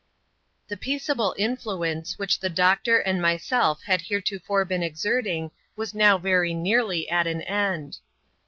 [0.67, 6.55] The peaceable influence which the doctor and myself had heretofore been exerting was now very
[6.55, 7.99] nearly at an end.